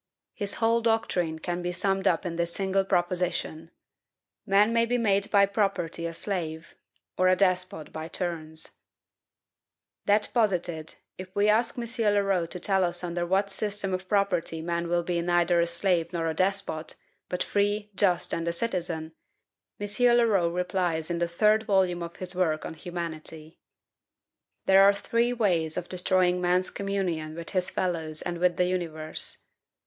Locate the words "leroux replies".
20.17-21.11